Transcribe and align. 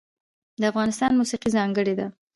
د 0.59 0.63
افغانستان 0.71 1.11
موسیقی 1.19 1.49
ځانګړې 1.57 1.93
ده 1.99 2.07